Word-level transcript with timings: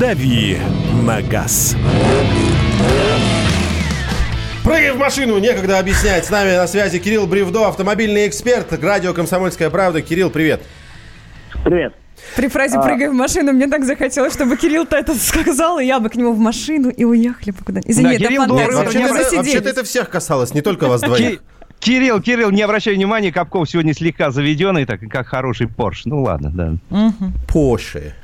Дави 0.00 0.56
на 1.04 1.20
газ. 1.20 1.76
Прыгай 4.64 4.92
в 4.92 4.96
машину, 4.96 5.36
некогда 5.36 5.78
объяснять. 5.78 6.24
С 6.24 6.30
нами 6.30 6.56
на 6.56 6.66
связи 6.66 6.98
Кирилл 6.98 7.26
Бревдо, 7.26 7.68
автомобильный 7.68 8.26
эксперт, 8.26 8.72
радио 8.82 9.12
«Комсомольская 9.12 9.68
правда». 9.68 10.00
Кирилл, 10.00 10.30
привет. 10.30 10.62
Привет. 11.64 11.92
При 12.34 12.48
фразе 12.48 12.78
А. 12.78 12.82
«прыгай 12.82 13.10
в 13.10 13.12
машину» 13.12 13.52
мне 13.52 13.66
так 13.66 13.84
захотелось, 13.84 14.32
чтобы 14.32 14.56
Кирилл-то 14.56 14.96
это 14.96 15.14
сказал, 15.14 15.78
и 15.78 15.84
я 15.84 16.00
бы 16.00 16.08
к 16.08 16.14
нему 16.14 16.32
в 16.32 16.38
машину 16.38 16.88
и 16.88 17.04
уехали 17.04 17.50
бы 17.50 17.58
куда-нибудь. 17.62 17.90
Извини, 17.90 18.08
Да, 18.08 18.14
это 18.14 18.24
Кирилл 18.24 18.42
фантазия, 18.46 18.76
Вообще-то, 18.76 19.08
засиделись. 19.14 19.36
вообще-то 19.36 19.68
это 19.68 19.84
всех 19.84 20.08
касалось, 20.08 20.54
не 20.54 20.62
только 20.62 20.88
вас 20.88 21.02
двоих. 21.02 21.40
Ки- 21.40 21.40
Кирилл, 21.78 22.22
Кирилл, 22.22 22.50
не 22.50 22.62
обращай 22.62 22.94
внимания, 22.94 23.32
Капков 23.32 23.68
сегодня 23.68 23.92
слегка 23.92 24.30
заведенный, 24.30 24.86
так 24.86 25.00
как 25.10 25.26
хороший 25.26 25.68
Порш. 25.68 26.06
Ну 26.06 26.22
ладно, 26.22 26.78
да. 26.90 27.12
Поши. 27.52 28.14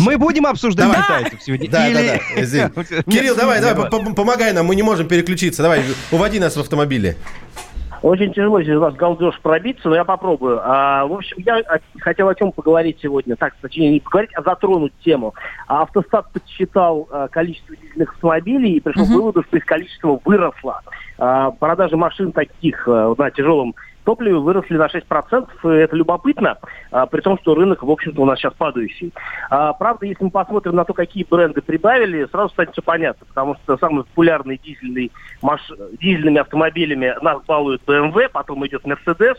Мы 0.00 0.18
будем 0.18 0.46
обсуждать 0.46 0.86
Давай. 0.86 1.02
китайцев 1.02 1.42
сегодня? 1.42 1.70
Да, 1.70 1.88
Или- 1.88 2.20
да, 2.44 2.70
да. 2.74 3.02
Кирилл, 3.10 3.36
давай, 3.36 3.60
давай, 3.60 3.88
помогай 4.14 4.52
нам, 4.52 4.66
мы 4.66 4.76
не 4.76 4.82
можем 4.82 5.08
переключиться. 5.08 5.62
Давай, 5.62 5.82
уводи 6.10 6.38
нас 6.38 6.56
в 6.56 6.60
автомобиле. 6.60 7.16
Очень 8.04 8.34
тяжело 8.34 8.60
через 8.60 8.78
вас 8.80 8.94
галдеж 8.96 9.40
пробиться, 9.40 9.88
но 9.88 9.94
я 9.94 10.04
попробую. 10.04 10.60
А, 10.62 11.06
в 11.06 11.14
общем, 11.14 11.38
я 11.38 11.62
хотел 12.00 12.28
о 12.28 12.34
чем 12.34 12.52
поговорить 12.52 12.98
сегодня. 13.00 13.34
Так, 13.34 13.54
точнее, 13.62 13.92
не 13.92 14.00
поговорить, 14.00 14.30
а 14.34 14.42
затронуть 14.42 14.92
тему. 15.02 15.34
А 15.66 15.80
Автостат 15.80 16.30
подсчитал 16.30 17.08
а, 17.10 17.28
количество 17.28 17.74
дизельных 17.74 18.12
автомобилей 18.12 18.72
и 18.72 18.80
пришел 18.80 19.06
к 19.06 19.08
выводу, 19.08 19.42
что 19.44 19.56
их 19.56 19.64
количество 19.64 20.20
выросло. 20.22 20.82
А, 21.16 21.52
продажи 21.52 21.96
машин 21.96 22.32
таких 22.32 22.86
а, 22.86 23.14
на 23.16 23.30
тяжелом 23.30 23.74
топливе 24.04 24.36
выросли 24.36 24.76
на 24.76 24.86
6%. 24.86 25.48
И 25.64 25.68
это 25.68 25.96
любопытно, 25.96 26.58
а, 26.90 27.06
при 27.06 27.20
том, 27.20 27.38
что 27.38 27.54
рынок, 27.54 27.82
в 27.82 27.90
общем-то, 27.90 28.20
у 28.20 28.24
нас 28.24 28.38
сейчас 28.38 28.54
падающий. 28.54 29.12
А, 29.50 29.72
правда, 29.72 30.06
если 30.06 30.24
мы 30.24 30.30
посмотрим 30.30 30.76
на 30.76 30.84
то, 30.84 30.92
какие 30.92 31.26
бренды 31.28 31.62
прибавили, 31.62 32.26
сразу 32.30 32.50
станет 32.50 32.72
все 32.72 32.82
понятно, 32.82 33.26
потому 33.26 33.56
что 33.56 33.76
самый 33.78 34.04
популярный 34.04 34.60
дизельный 34.62 35.10
маш... 35.42 35.60
дизельными 36.00 36.38
автомобилями 36.38 37.14
нас 37.22 37.42
балует 37.46 37.82
BMW, 37.86 38.28
потом 38.30 38.66
идет 38.66 38.84
Mercedes, 38.84 39.36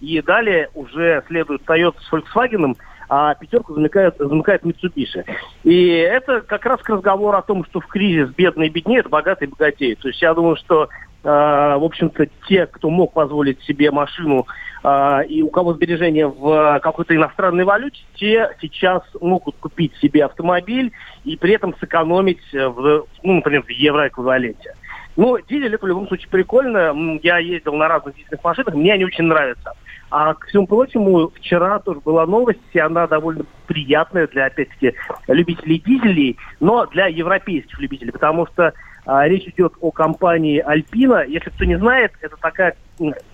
и 0.00 0.20
далее 0.22 0.70
уже 0.74 1.24
следует 1.26 1.62
Toyota 1.62 1.96
с 2.00 2.12
Volkswagen, 2.12 2.76
а 3.08 3.34
пятерку 3.34 3.74
замыкает, 3.74 4.16
замыкает 4.18 4.62
Mitsubishi. 4.62 5.24
И 5.64 5.88
это 5.88 6.42
как 6.42 6.66
раз 6.66 6.80
к 6.82 6.88
разговору 6.90 7.36
о 7.36 7.42
том, 7.42 7.64
что 7.64 7.80
в 7.80 7.86
кризис 7.86 8.28
бедные 8.30 8.68
беднеют, 8.68 9.08
богатые 9.08 9.48
богатеют. 9.48 10.00
То 10.00 10.08
есть 10.08 10.20
я 10.20 10.34
думаю, 10.34 10.56
что 10.56 10.88
в 11.24 11.84
общем-то, 11.84 12.26
те, 12.48 12.66
кто 12.66 12.90
мог 12.90 13.12
позволить 13.12 13.60
себе 13.62 13.90
машину 13.90 14.46
э, 14.84 15.24
и 15.28 15.42
у 15.42 15.50
кого 15.50 15.74
сбережения 15.74 16.28
в 16.28 16.78
какой-то 16.80 17.14
иностранной 17.16 17.64
валюте, 17.64 17.98
те 18.14 18.50
сейчас 18.60 19.02
могут 19.20 19.56
купить 19.56 19.96
себе 19.96 20.24
автомобиль 20.24 20.92
и 21.24 21.36
при 21.36 21.54
этом 21.54 21.74
сэкономить, 21.80 22.42
в, 22.52 23.04
ну, 23.22 23.34
например, 23.34 23.62
в 23.62 23.70
евроэквиваленте. 23.70 24.74
Ну, 25.18 25.36
дизель 25.48 25.74
это 25.74 25.84
в 25.84 25.88
любом 25.88 26.06
случае 26.06 26.28
прикольно. 26.30 27.18
Я 27.24 27.38
ездил 27.38 27.74
на 27.74 27.88
разных 27.88 28.14
дизельных 28.14 28.44
машинах, 28.44 28.74
мне 28.74 28.94
они 28.94 29.04
очень 29.04 29.24
нравятся. 29.24 29.72
А 30.10 30.34
к 30.34 30.46
всему 30.46 30.68
прочему, 30.68 31.30
вчера 31.34 31.80
тоже 31.80 31.98
была 31.98 32.24
новость, 32.24 32.60
и 32.72 32.78
она 32.78 33.08
довольно 33.08 33.44
приятная 33.66 34.28
для, 34.28 34.46
опять-таки, 34.46 34.94
любителей 35.26 35.82
дизелей, 35.84 36.36
но 36.60 36.86
для 36.86 37.08
европейских 37.08 37.80
любителей, 37.80 38.12
потому 38.12 38.46
что 38.46 38.68
а, 38.68 38.72
речь 39.08 39.48
идет 39.48 39.72
о 39.80 39.90
компании 39.90 40.62
Alpina. 40.62 41.26
Если 41.26 41.50
кто 41.50 41.64
не 41.64 41.78
знает, 41.78 42.12
это 42.20 42.36
такая 42.36 42.76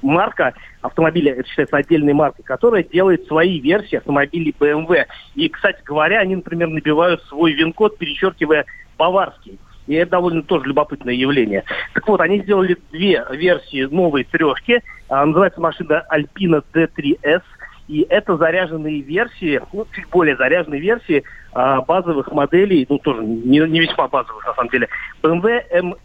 марка 0.03 0.55
автомобиля, 0.83 1.35
это 1.35 1.49
считается 1.49 1.77
отдельной 1.77 2.13
маркой, 2.13 2.45
которая 2.45 2.85
делает 2.85 3.27
свои 3.27 3.59
версии 3.59 3.97
автомобилей 3.97 4.55
BMW. 4.59 5.07
И, 5.35 5.49
кстати 5.49 5.83
говоря, 5.85 6.21
они, 6.21 6.37
например, 6.37 6.69
набивают 6.69 7.23
свой 7.25 7.53
вин-код, 7.53 7.99
перечеркивая 7.99 8.67
баварский. 8.97 9.59
И 9.87 9.95
это 9.95 10.13
довольно 10.13 10.43
тоже 10.43 10.67
любопытное 10.67 11.15
явление. 11.15 11.65
Так 11.93 12.07
вот, 12.09 12.21
они 12.21 12.41
сделали 12.43 12.77
две 12.91 13.25
версии 13.33 13.85
новой 13.85 14.25
трешки. 14.25 14.81
А, 15.09 15.27
называется 15.27 15.61
машина 15.61 16.05
Alpina 16.11 16.63
D3S. 16.73 17.43
И 17.87 18.07
это 18.09 18.37
заряженные 18.37 19.01
версии, 19.01 19.61
ну, 19.73 19.87
чуть 19.95 20.09
более 20.09 20.37
заряженные 20.37 20.81
версии 20.81 21.23
а, 21.53 21.83
базовых 21.83 22.33
моделей, 22.33 22.87
ну, 22.89 22.99
тоже 22.99 23.23
не, 23.23 23.59
не 23.59 23.81
весьма 23.81 24.09
базовых, 24.09 24.47
на 24.47 24.55
самом 24.55 24.71
деле, 24.71 24.89
BMW 25.23 25.61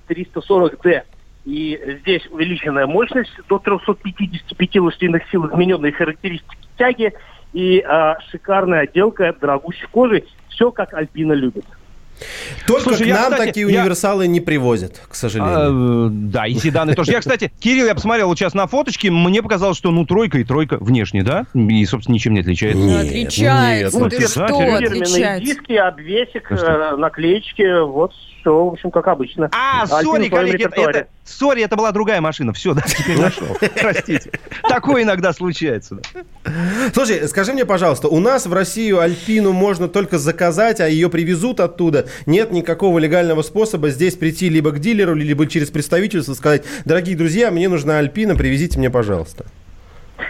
M340D. 0.10 1.04
И 1.46 1.98
здесь 2.02 2.28
увеличенная 2.30 2.86
мощность 2.86 3.32
до 3.48 3.60
355 3.60 4.76
лошадиных 4.76 5.24
сил, 5.32 5.48
измененные 5.48 5.94
характеристики 5.94 6.68
тяги 6.78 7.14
и 7.54 7.80
а, 7.80 8.18
шикарная 8.30 8.82
отделка 8.82 9.34
дорогущей 9.40 9.88
кожи. 9.90 10.26
Все, 10.50 10.72
как 10.72 10.94
Альпина 10.94 11.34
любит. 11.34 11.66
Только 12.68 12.84
Слушай, 12.84 13.04
к 13.04 13.08
я, 13.08 13.16
нам 13.16 13.32
кстати, 13.32 13.48
такие 13.48 13.68
я- 13.72 13.80
универсалы 13.82 14.28
не 14.28 14.40
привозят, 14.42 15.02
к 15.08 15.16
сожалению. 15.16 16.08
А, 16.08 16.10
да, 16.12 16.48
и 16.48 16.54
седаны 16.56 16.94
тоже. 16.94 17.12
Я, 17.12 17.20
кстати, 17.20 17.52
Кирилл, 17.60 17.86
я 17.88 17.96
посмотрел 17.96 18.28
вот 18.28 18.38
сейчас 18.38 18.54
на 18.54 18.68
фоточке, 18.68 19.10
мне 19.12 19.42
показалось, 19.42 19.78
что 19.78 19.92
ну 19.92 20.06
тройка 20.06 20.38
и 20.40 20.44
тройка 20.44 20.78
внешне, 20.80 21.24
да? 21.24 21.46
И, 21.54 21.86
собственно, 21.86 22.16
ничем 22.16 22.34
не 22.34 22.42
отличается. 22.42 22.82
Нет, 22.82 23.06
Отличается, 23.08 24.00
нет, 24.00 24.10
ты 24.10 24.20
ну, 24.22 24.28
что, 24.28 24.40
да, 24.40 24.48
Фирменные 24.48 24.88
отличается. 24.88 25.46
диски, 25.46 25.74
обвесик, 25.74 26.48
Ну 26.52 26.58
что? 26.58 26.66
э, 26.68 26.96
наклеечки, 26.98 27.84
вот 27.86 28.12
все, 28.42 28.52
в 28.66 28.68
общем, 28.74 28.90
как 28.92 29.08
обычно. 29.08 29.50
А, 29.54 29.86
сори, 29.86 30.30
коллеги, 30.30 30.66
это, 30.72 31.08
сори, 31.26 31.62
это 31.62 31.76
была 31.76 31.92
другая 31.92 32.22
машина. 32.22 32.54
Все, 32.54 32.74
да, 32.74 32.82
теперь 32.82 33.18
нашел. 33.22 33.48
Простите. 33.82 34.32
Такое 34.68 35.04
иногда 35.04 35.34
случается. 35.34 36.00
Слушай, 36.94 37.28
скажи 37.28 37.52
мне, 37.54 37.66
пожалуйста, 37.66 38.08
у 38.08 38.20
нас 38.20 38.46
в 38.46 38.54
Россию 38.54 39.00
Альпину 39.02 39.52
можно 39.52 39.88
только 39.90 40.18
заказать, 40.18 40.80
а 40.80 40.88
ее 40.88 41.10
привезут 41.10 41.60
оттуда. 41.60 42.08
Нет 42.26 42.52
никакого 42.52 43.00
легального 43.00 43.42
способа 43.42 43.90
здесь 43.90 44.16
прийти 44.16 44.50
либо 44.50 44.72
к 44.72 44.80
дилеру, 44.80 45.16
либо 45.16 45.48
через 45.48 45.70
представительство 45.70 46.34
сказать, 46.34 46.64
дорогие 46.86 47.16
друзья, 47.18 47.52
мне 47.52 47.70
нужна 47.70 47.98
Альпина, 47.98 48.36
привезите 48.36 48.80
мне, 48.80 48.90
пожалуйста. 48.90 49.46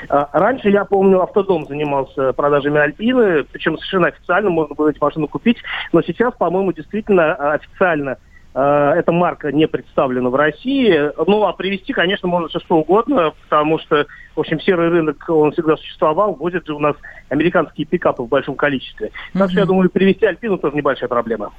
А, 0.07 0.29
Раньше, 0.33 0.69
я 0.69 0.85
помню, 0.85 1.21
автодом 1.21 1.65
занимался 1.67 2.33
продажами 2.33 2.79
Альпины, 2.79 3.43
причем 3.51 3.77
совершенно 3.77 4.07
официально 4.07 4.49
можно 4.49 4.75
было 4.75 4.89
эти 4.89 4.99
машины 4.99 5.27
купить, 5.27 5.57
но 5.91 6.01
сейчас, 6.01 6.33
по-моему, 6.35 6.71
действительно 6.73 7.33
а, 7.33 7.53
официально 7.53 8.17
эта 8.53 9.11
марка 9.11 9.51
не 9.51 9.67
представлена 9.67 10.29
в 10.29 10.35
России. 10.35 11.11
Ну, 11.27 11.43
а 11.43 11.53
привезти, 11.53 11.93
конечно, 11.93 12.27
можно 12.27 12.47
все 12.47 12.59
что 12.59 12.77
угодно, 12.77 13.33
потому 13.43 13.77
что, 13.79 14.07
в 14.35 14.39
общем, 14.39 14.59
серый 14.59 14.89
рынок, 14.89 15.23
он 15.29 15.51
всегда 15.51 15.77
существовал, 15.77 16.33
возят 16.33 16.65
же 16.65 16.73
у 16.73 16.79
нас 16.79 16.95
американские 17.29 17.85
пикапы 17.85 18.23
в 18.23 18.27
большом 18.27 18.55
количестве. 18.55 19.11
Так 19.33 19.51
что, 19.51 19.59
я 19.59 19.65
думаю, 19.65 19.89
привезти 19.89 20.25
Альпину 20.25 20.57
тоже 20.57 20.75
небольшая 20.75 21.09
проблема. 21.09 21.51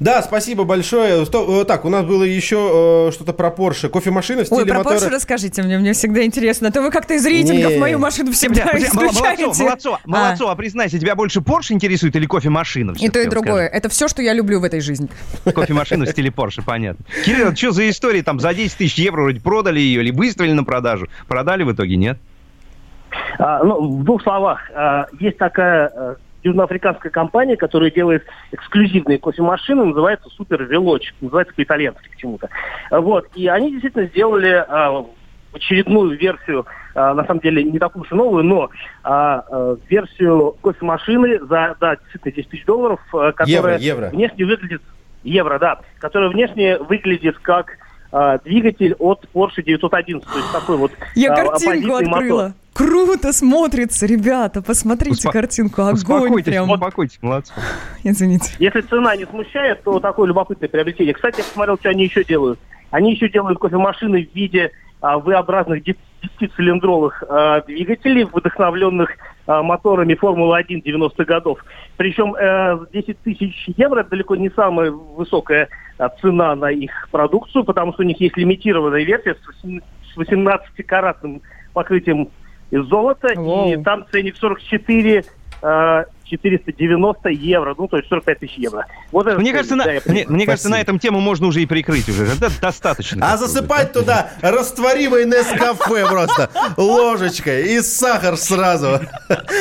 Да, 0.00 0.22
спасибо 0.22 0.64
большое. 0.64 1.24
Сто- 1.26 1.62
э, 1.62 1.64
так, 1.64 1.84
у 1.84 1.88
нас 1.88 2.04
было 2.04 2.24
еще 2.24 3.08
э, 3.08 3.12
что-то 3.12 3.32
про 3.32 3.48
Porsche. 3.48 3.88
Кофемашина 3.88 4.42
в 4.42 4.46
стиле 4.46 4.62
Ой, 4.62 4.66
про 4.66 4.78
мотора. 4.78 4.96
Porsche 4.96 5.08
расскажите 5.08 5.62
мне, 5.62 5.78
мне 5.78 5.92
всегда 5.92 6.24
интересно. 6.24 6.68
А 6.68 6.72
то 6.72 6.82
вы 6.82 6.90
как-то 6.90 7.14
из 7.14 7.24
рейтингов 7.26 7.72
Не. 7.72 7.78
мою 7.78 7.98
машину 7.98 8.32
всегда 8.32 8.64
подожди, 8.66 8.86
исключаете. 8.86 9.42
Молодцова, 9.46 9.64
Молодцова, 9.66 10.00
А, 10.04 10.08
Молодцова, 10.08 10.54
признайся, 10.54 10.98
тебя 10.98 11.14
больше 11.14 11.40
Porsche 11.40 11.72
интересует 11.72 12.14
или 12.16 12.26
кофемашина? 12.26 12.94
И 12.98 13.08
то, 13.08 13.20
и 13.20 13.26
другое. 13.28 13.66
Это 13.68 13.88
все, 13.88 14.08
что 14.08 14.22
я 14.22 14.32
люблю 14.32 14.60
в 14.60 14.64
этой 14.64 14.80
жизни. 14.80 15.08
Кофемашина 15.44 16.04
в 16.04 16.08
стиле 16.08 16.30
Porsche, 16.30 16.62
понятно. 16.64 17.04
Кирилл, 17.24 17.54
что 17.54 17.70
за 17.72 17.88
история? 17.88 18.22
Там 18.22 18.40
за 18.40 18.54
10 18.54 18.76
тысяч 18.76 18.96
евро 18.98 19.22
вроде 19.22 19.40
продали 19.40 19.80
ее 19.80 20.02
или 20.02 20.10
выставили 20.10 20.52
на 20.52 20.64
продажу? 20.64 21.08
Продали 21.28 21.62
в 21.62 21.72
итоге, 21.72 21.96
нет? 21.96 22.18
А, 23.38 23.62
ну, 23.62 23.98
в 23.98 24.04
двух 24.04 24.22
словах. 24.22 24.60
а, 24.74 25.06
есть 25.20 25.36
такая 25.38 25.86
а, 25.94 26.16
южноафриканская 26.42 27.10
компания, 27.10 27.56
которая 27.56 27.90
делает 27.90 28.24
эксклюзивные 28.50 29.18
кофемашины, 29.18 29.84
называется 29.84 30.28
Супер 30.30 30.64
Велоч, 30.64 31.14
называется 31.20 31.54
по-итальянски 31.54 32.08
почему-то. 32.10 32.48
Вот, 32.90 33.28
и 33.34 33.46
они 33.46 33.70
действительно 33.72 34.06
сделали 34.06 34.64
а, 34.68 35.04
очередную 35.52 36.18
версию, 36.18 36.66
а, 36.94 37.14
на 37.14 37.24
самом 37.24 37.40
деле 37.40 37.62
не 37.62 37.78
такую 37.78 38.02
уж 38.02 38.12
и 38.12 38.14
новую, 38.14 38.44
но 38.44 38.70
а, 39.02 39.44
а, 39.48 39.76
версию 39.88 40.56
кофемашины 40.62 41.40
за, 41.40 41.76
да, 41.80 41.96
действительно 41.96 42.32
10 42.32 42.48
тысяч 42.48 42.64
долларов, 42.64 43.00
а, 43.12 43.32
которая 43.32 43.78
евро. 43.78 44.08
внешне 44.08 44.44
выглядит, 44.44 44.82
евро, 45.22 45.58
да, 45.58 45.80
которая 45.98 46.30
внешне 46.30 46.78
выглядит 46.78 47.38
как 47.38 47.78
а, 48.10 48.38
двигатель 48.38 48.94
от 48.98 49.24
Porsche 49.32 49.62
911, 49.62 50.28
то 50.28 50.38
есть 50.38 50.52
такой 50.52 50.76
вот 50.76 50.92
Я 51.14 51.32
а, 51.32 51.36
картинку 51.36 51.96
оппозитный 51.96 52.08
мотор. 52.08 52.52
Круто 52.74 53.32
смотрится, 53.32 54.06
ребята. 54.06 54.62
Посмотрите 54.62 55.28
Успо- 55.28 55.32
картинку. 55.32 55.82
Огонь 55.82 55.94
Успокойтесь, 55.94 56.44
прям. 56.44 56.70
успокойтесь, 56.70 57.18
молодцы. 57.20 57.52
Извините. 58.02 58.52
Если 58.58 58.80
цена 58.80 59.14
не 59.16 59.26
смущает, 59.26 59.82
то 59.82 60.00
такое 60.00 60.28
любопытное 60.28 60.68
приобретение. 60.68 61.12
Кстати, 61.14 61.38
я 61.38 61.44
посмотрел, 61.44 61.76
что 61.78 61.90
они 61.90 62.04
еще 62.04 62.24
делают. 62.24 62.58
Они 62.90 63.12
еще 63.12 63.28
делают 63.28 63.58
кофемашины 63.58 64.24
в 64.26 64.34
виде 64.34 64.70
а, 65.00 65.18
V-образных 65.18 65.82
10-цилиндровых 65.82 67.24
а, 67.28 67.60
двигателей, 67.62 68.24
вдохновленных 68.24 69.10
а, 69.46 69.62
моторами 69.62 70.14
Формулы-1 70.14 70.82
90-х 70.82 71.24
годов. 71.24 71.64
Причем 71.96 72.34
э, 72.34 72.86
10 72.92 73.18
тысяч 73.20 73.68
евро 73.76 74.00
это 74.00 74.10
далеко 74.10 74.36
не 74.36 74.50
самая 74.50 74.90
высокая 74.90 75.68
а, 75.98 76.08
цена 76.08 76.54
на 76.54 76.70
их 76.70 77.08
продукцию, 77.10 77.64
потому 77.64 77.92
что 77.92 78.02
у 78.02 78.06
них 78.06 78.20
есть 78.20 78.36
лимитированная 78.36 79.04
версия 79.04 79.34
с 79.34 80.18
18-каратным 80.18 81.42
покрытием 81.72 82.28
из 82.72 82.86
золота, 82.86 83.28
Воу. 83.36 83.70
и 83.70 83.76
там 83.76 84.06
ценник 84.10 84.36
44 84.36 85.24
э, 85.62 86.04
490 86.38 87.28
евро, 87.30 87.74
ну, 87.76 87.88
то 87.88 87.96
есть 87.98 88.08
45 88.08 88.38
тысяч 88.38 88.54
евро. 88.56 88.86
Вот 89.10 89.26
это 89.26 89.38
Мне 89.38 89.50
стоимость, 89.50 89.70
кажется, 89.70 89.76
на, 89.76 89.84
да, 89.84 89.92
я 89.92 90.00
мне, 90.06 90.26
мне 90.28 90.46
кажется, 90.46 90.68
на 90.68 90.80
этом 90.80 90.98
тему 90.98 91.20
можно 91.20 91.46
уже 91.46 91.62
и 91.62 91.66
прикрыть 91.66 92.08
уже. 92.08 92.24
Это 92.24 92.50
достаточно. 92.60 93.32
А 93.32 93.36
засыпать 93.36 93.92
туда 93.92 94.30
растворимый 94.40 95.26
Нескафе 95.26 96.06
просто 96.06 96.50
ложечкой 96.76 97.74
и 97.74 97.80
сахар 97.80 98.36
сразу. 98.36 99.00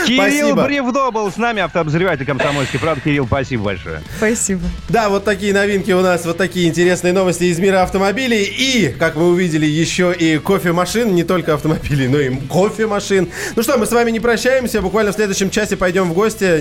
Кирилл. 0.06 0.56
Бревдо 0.56 1.12
был 1.12 1.32
с 1.32 1.38
нами, 1.38 1.62
автообозреватель 1.62 2.26
комсомольской 2.26 2.80
правды. 2.80 3.02
Кирилл, 3.02 3.26
спасибо 3.28 3.64
большое. 3.64 4.02
Спасибо. 4.18 4.62
Да, 4.90 5.10
вот 5.10 5.24
такие 5.24 5.54
новинки 5.54 5.92
у 5.92 6.02
нас, 6.02 6.26
вот 6.26 6.38
такие 6.38 6.70
интересные 6.70 7.14
новости 7.14 7.46
из 7.46 7.60
мира 7.60 7.82
автомобилей. 7.82 8.44
И, 8.44 8.96
как 8.98 9.16
вы 9.16 9.30
увидели, 9.30 9.66
еще 9.66 10.14
и 10.18 10.38
кофемашин, 10.38 11.14
не 11.14 11.24
только 11.24 11.54
автомобилей, 11.54 12.08
но 12.08 12.20
и 12.20 12.36
кофемашин. 12.48 13.30
Ну 13.56 13.64
что, 13.64 13.78
мы 13.78 13.86
с 13.86 13.92
вами 13.92 14.12
не 14.12 14.20
прощаемся, 14.20 14.82
буквально 14.82 15.12
в 15.12 15.16
следующем 15.16 15.50
часе 15.50 15.78
пойдем 15.78 16.10
в 16.10 16.14
гости, 16.14 16.61